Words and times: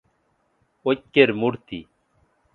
ঐক্যের 0.85 1.29
মূর্তি 1.33 1.79